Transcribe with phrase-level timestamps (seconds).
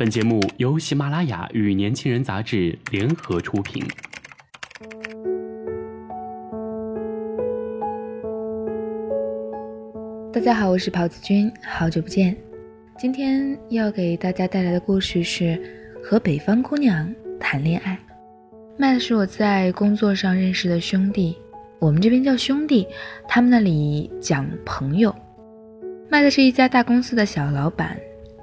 [0.00, 3.84] 本节目由喜马拉雅与年轻人杂志联合出品。
[10.32, 12.34] 大家好，我是跑子君，好久不见。
[12.98, 15.60] 今天要给大家带来的故事是
[16.02, 17.98] 和北方姑娘谈恋爱。
[18.78, 21.36] 麦的是我在工作上认识的兄弟，
[21.78, 22.88] 我们这边叫兄弟，
[23.28, 25.14] 他们那里讲朋友。
[26.08, 27.94] 麦的是一家大公司的小老板。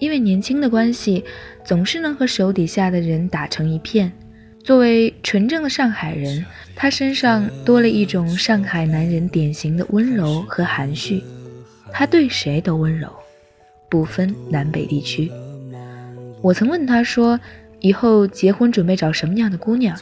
[0.00, 1.24] 因为年轻的关系，
[1.64, 4.10] 总是能和手底下的人打成一片。
[4.64, 6.44] 作为纯正的上海人，
[6.74, 11.22] 他身上多了一种上海男人典型的温柔和含蓄。
[11.92, 13.08] 他对谁都温柔，
[13.88, 15.30] 不分南北地区。
[16.42, 17.38] 我曾问他说
[17.80, 19.98] ：“以后结婚准备找什么样的姑娘？”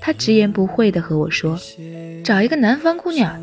[0.00, 1.58] 他直言不讳地和我说
[2.22, 3.40] ：“找一个南方姑娘，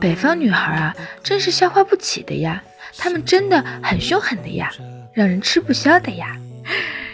[0.00, 2.62] 北方女孩啊，真是消化不起的呀，
[2.98, 4.70] 她们真的很凶狠的呀。”
[5.14, 6.36] 让人吃不消的呀！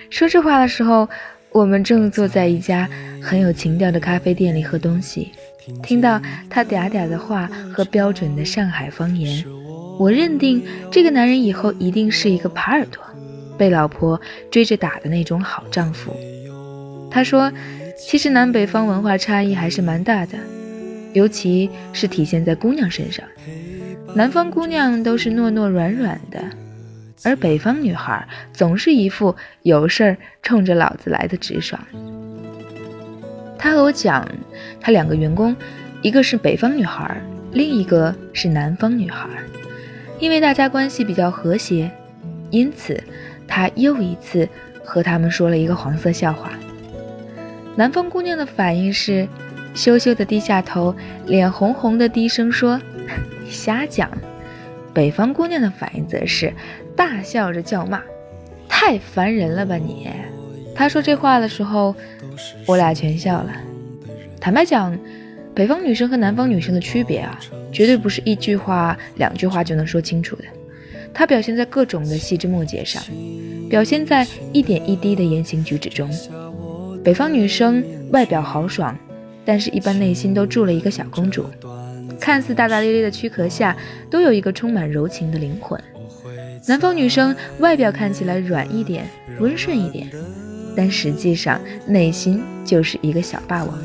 [0.08, 1.08] 说这话的时候，
[1.52, 2.88] 我们正坐在一家
[3.22, 5.32] 很有情调的咖啡店里喝东西，
[5.82, 9.44] 听到他嗲嗲的话和标准的上海方言，
[9.98, 13.02] 我认定这个男人以后一定是一个耙耳朵，
[13.58, 14.18] 被老婆
[14.50, 16.16] 追着打的那种好丈夫。
[17.10, 17.52] 他说
[17.98, 20.38] ：“其实南北方文化差异还是蛮大的，
[21.12, 23.22] 尤其是体现在姑娘身上。
[24.14, 26.40] 南方姑娘都是糯糯软软的。”
[27.22, 31.80] 而北方女孩总是一副有事儿冲着老子来的直爽。
[33.58, 34.26] 他和我讲，
[34.80, 35.54] 他两个员工，
[36.00, 37.20] 一个是北方女孩，
[37.52, 39.28] 另一个是南方女孩。
[40.18, 41.90] 因为大家关系比较和谐，
[42.50, 43.02] 因此
[43.46, 44.48] 他又一次
[44.82, 46.52] 和他们说了一个黄色笑话。
[47.76, 49.28] 南方姑娘的反应是
[49.74, 50.94] 羞羞的低下头，
[51.26, 52.80] 脸红红的低声说
[53.44, 54.10] ：“你 瞎讲。”
[54.92, 56.52] 北方姑娘的反应则是。
[56.96, 58.02] 大笑着叫骂
[58.68, 60.10] ：“太烦人了吧你！”
[60.76, 61.94] 他说这话的时候，
[62.66, 63.50] 我俩全笑了。
[64.38, 64.98] 坦白讲，
[65.54, 67.40] 北方女生和南方女生的区别啊，
[67.72, 70.44] 绝对不是一句话、两句话就能说清楚的。
[71.14, 73.02] 它表现在各种的细枝末节上，
[73.70, 76.10] 表现在一点一滴的言行举止中。
[77.02, 78.94] 北方女生外表豪爽，
[79.42, 81.46] 但是一般内心都住了一个小公主，
[82.20, 83.76] 看似大大咧咧的躯壳下，
[84.10, 85.80] 都有一个充满柔情的灵魂。
[86.66, 89.06] 南方女生外表看起来软一点、
[89.38, 90.08] 温顺一点，
[90.76, 93.78] 但实际上内心就是一个小霸王。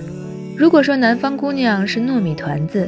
[0.58, 2.88] 如果说南方姑娘是糯米团子，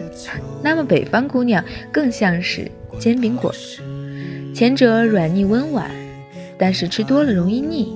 [0.61, 2.69] 那么北方姑娘更像是
[2.99, 3.81] 煎饼果子。
[4.53, 5.89] 前者软腻温婉，
[6.57, 7.87] 但是吃多了容易腻；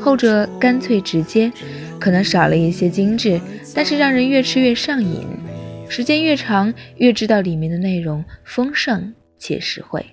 [0.00, 1.50] 后者干脆直接，
[1.98, 3.40] 可能少了一些精致，
[3.74, 5.26] 但是让人越吃越上瘾。
[5.88, 10.04] 时间越长，越知道里面的内容丰盛且实惠。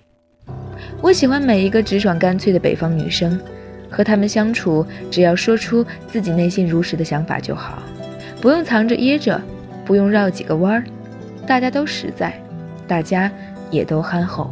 [1.01, 3.39] 我喜欢每一个直爽干脆的北方女生，
[3.89, 7.83] 和她们相处，只要说出自己内心如实的想法就好，
[8.41, 9.39] 不用藏着掖着，
[9.83, 10.83] 不用绕几个弯儿，
[11.45, 12.33] 大家都实在，
[12.87, 13.29] 大家
[13.69, 14.49] 也都憨厚。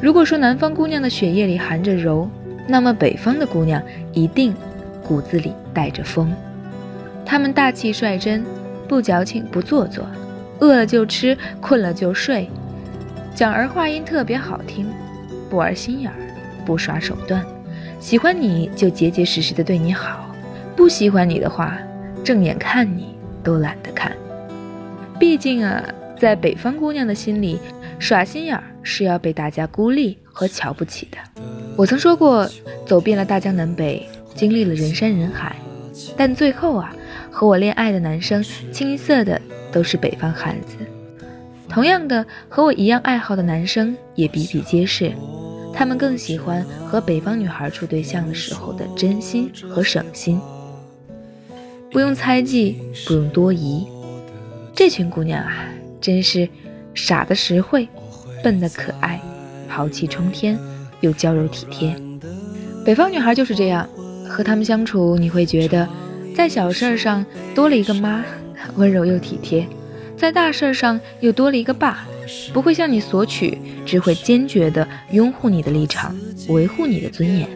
[0.00, 2.28] 如果说南方姑娘的血液里含着柔，
[2.66, 3.80] 那么北方的姑娘
[4.12, 4.52] 一定
[5.06, 6.34] 骨子里带着风。
[7.24, 8.44] 她们大气率真，
[8.88, 10.06] 不矫情不做作，
[10.60, 12.48] 饿了就吃，困了就睡，
[13.34, 14.86] 讲儿话音特别好听。
[15.50, 16.16] 不玩心眼儿，
[16.64, 17.44] 不耍手段，
[18.00, 20.26] 喜欢你就结结实实的对你好，
[20.74, 21.78] 不喜欢你的话，
[22.24, 24.12] 正眼看你都懒得看。
[25.18, 25.84] 毕竟啊，
[26.18, 27.58] 在北方姑娘的心里，
[27.98, 31.18] 耍心眼儿是要被大家孤立和瞧不起的。
[31.76, 32.48] 我曾说过，
[32.86, 35.54] 走遍了大江南北，经历了人山人海，
[36.16, 36.92] 但最后啊，
[37.34, 38.40] 和我恋爱的男生
[38.70, 39.40] 清一色的
[39.72, 40.76] 都是北方汉子。
[41.68, 45.12] 同样的，和我一样爱好的男生也比比皆是，
[45.72, 50.40] 他们更喜欢和北方女孩处对象的时候的真心和省心，
[51.90, 53.84] 不用猜忌，不用多疑。
[54.72, 55.66] 这群姑娘啊，
[56.00, 56.48] 真是
[56.94, 57.88] 傻的实惠，
[58.44, 59.20] 笨的可爱，
[59.66, 60.56] 豪气冲天
[61.00, 61.96] 又娇柔体贴。
[62.84, 63.88] 北方女孩就是这样，
[64.28, 65.88] 和她们相处，你会觉得
[66.34, 68.24] 在小事儿上多了一个妈，
[68.74, 69.66] 温柔又体贴。
[70.16, 72.04] 在大事儿上又多了一个爸，
[72.52, 76.14] 不会向你索取，只会坚决地拥护你的立场，
[76.48, 77.48] 维护你的尊严。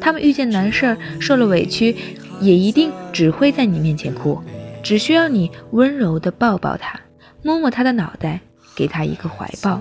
[0.00, 1.96] 他们遇见难事儿受了委屈，
[2.40, 4.38] 也一定只会在你面前哭，
[4.82, 7.00] 只需要你温柔地抱抱他，
[7.42, 8.40] 摸摸他的脑袋，
[8.76, 9.80] 给他一个怀抱。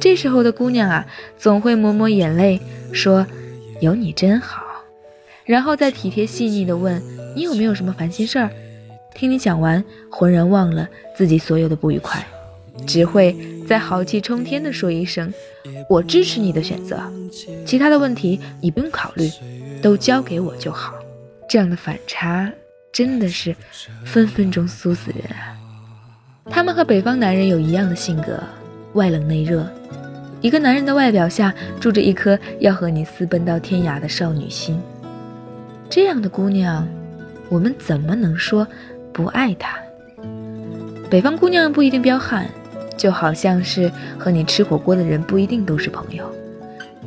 [0.00, 1.06] 这时候的姑娘啊，
[1.38, 2.60] 总会抹抹眼泪，
[2.92, 3.26] 说
[3.80, 4.62] ：“有你真好。”
[5.44, 7.02] 然后再体贴细腻地问
[7.34, 8.50] ：“你有没有什么烦心事儿？”
[9.14, 12.24] 听你讲完，浑然忘了自己所有的不愉快，
[12.86, 13.36] 只会
[13.68, 15.32] 再豪气冲天地说一声
[15.88, 17.00] ：“我支持你的选择，
[17.64, 19.30] 其他的问题你不用考虑，
[19.80, 20.94] 都交给我就好。”
[21.48, 22.50] 这样的反差
[22.92, 23.54] 真的是
[24.04, 25.54] 分分钟酥死人啊！
[26.50, 28.42] 他们和北方男人有一样的性格，
[28.94, 29.64] 外冷内热。
[30.40, 34.80] 一个男人的外表下住着一颗要和你私奔到天涯的少女心。
[35.88, 36.86] 这样的姑娘，
[37.48, 38.66] 我们怎么能说
[39.12, 39.76] 不爱她？
[41.10, 42.48] 北方姑娘不一定彪悍，
[42.96, 46.24] 就好像是和你吃火锅的人不一定都是朋友。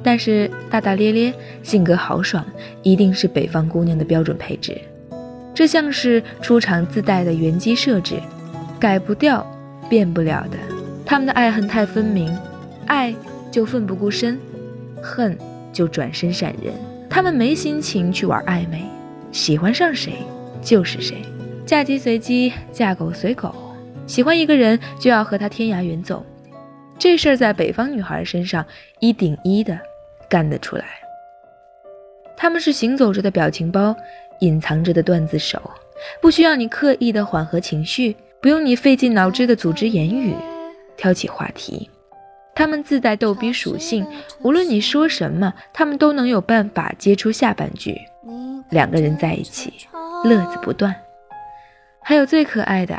[0.03, 2.45] 但是大大咧咧、性格豪爽，
[2.83, 4.79] 一定是北方姑娘的标准配置。
[5.53, 8.15] 这像是出厂自带的原机设置，
[8.79, 9.45] 改不掉、
[9.89, 10.57] 变不了的。
[11.03, 12.33] 他们的爱恨太分明，
[12.85, 13.13] 爱
[13.51, 14.39] 就奋不顾身，
[15.01, 15.35] 恨
[15.73, 16.73] 就转身闪人。
[17.09, 18.85] 他们没心情去玩暧昧，
[19.31, 20.13] 喜欢上谁
[20.61, 21.17] 就是谁，
[21.65, 23.53] 嫁鸡随鸡，嫁狗随狗。
[24.07, 26.25] 喜欢一个人就要和他天涯远走，
[26.97, 28.65] 这事儿在北方女孩身上
[28.99, 29.77] 一顶一的
[30.29, 30.85] 干得出来。
[32.37, 33.95] 他们是行走着的表情包，
[34.39, 35.61] 隐藏着的段子手，
[36.21, 40.33] 不需要你刻意的缓和情绪，不用你费尽脑汁的组织言语，
[40.95, 41.89] 挑起话题。
[42.55, 44.05] 他们自带逗逼属性，
[44.41, 47.95] 无论你说什么，他们都能有办法接出下半句。
[48.69, 49.73] 两个人在一起，
[50.23, 50.93] 乐子不断。
[52.01, 52.97] 还有最可爱的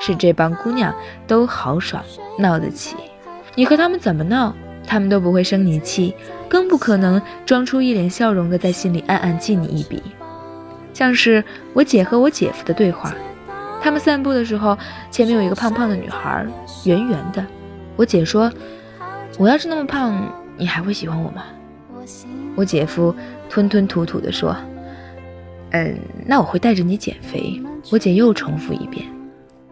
[0.00, 0.94] 是，这帮姑娘
[1.26, 2.02] 都豪爽，
[2.38, 2.96] 闹得起。
[3.54, 4.54] 你和他们怎么闹，
[4.86, 6.14] 他们都不会生你气，
[6.48, 10.02] 更不可能装出一脸笑容的在心里暗暗记你一笔。
[10.92, 13.12] 像是我姐和我姐夫的对话，
[13.82, 14.76] 他们散步的时候，
[15.10, 16.46] 前面有一个胖胖的女孩，
[16.84, 17.44] 圆圆的。
[17.96, 18.50] 我姐说。
[19.36, 21.42] 我要是那么胖，你还会喜欢我吗？
[22.54, 23.12] 我姐夫
[23.50, 24.56] 吞吞吐吐地说
[25.74, 27.60] ：“嗯，那我会带着你减肥。”
[27.90, 29.04] 我姐又重复一遍：“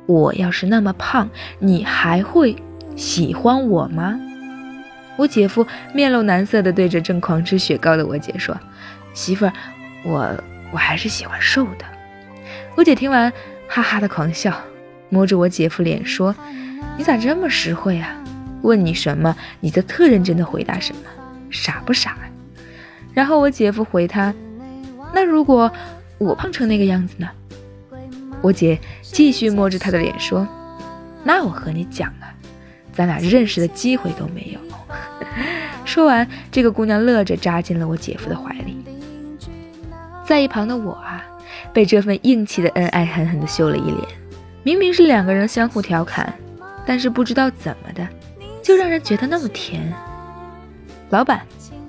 [0.07, 2.57] 我要是那么胖，你还会
[2.97, 4.19] 喜欢我吗？”
[5.17, 5.65] 我姐夫
[5.95, 8.59] 面露难色地对着正狂吃雪糕的我姐说
[9.15, 9.53] ：“媳妇儿，
[10.05, 10.29] 我
[10.73, 11.85] 我还是喜欢瘦的。”
[12.75, 13.33] 我姐听完，
[13.69, 14.53] 哈哈的狂笑，
[15.09, 16.35] 摸着我姐夫脸说
[16.99, 18.19] ：“你咋这么实惠啊？”
[18.63, 21.03] 问你什么，你就特认真的回答什么，
[21.51, 22.17] 傻不傻？
[23.13, 24.35] 然后我姐夫回他
[25.13, 25.71] ：“那如果
[26.19, 27.29] 我胖成那个样子呢？”
[28.43, 30.47] 我姐继续摸着他的脸说
[31.23, 32.35] ：“那我和你讲啊，
[32.93, 34.61] 咱俩认识的机会都没有。
[35.85, 38.85] ”说完，这个姑娘乐着扎进了我姐夫的怀里。
[40.27, 41.23] 在一旁的我啊，
[41.73, 44.09] 被这份硬气的恩爱狠狠地羞了一脸。
[44.65, 46.33] 明明是两个人相互调侃，
[46.87, 48.07] 但是不知道怎么的。
[48.63, 49.93] 就让人觉得那么甜。
[51.11, 51.43] 老板，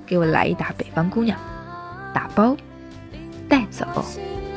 [0.04, 1.38] 给我来一打北方姑娘，
[2.12, 2.56] 打包
[3.54, 3.86] 带走。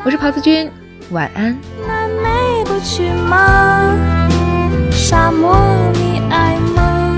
[0.03, 0.71] 我是袍子君，
[1.11, 1.55] 晚安。
[4.91, 5.55] 沙漠，
[5.93, 7.15] 你爱吗？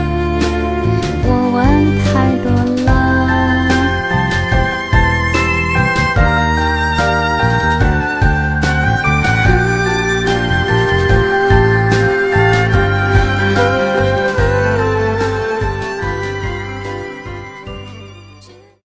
[1.23, 2.28] 我问太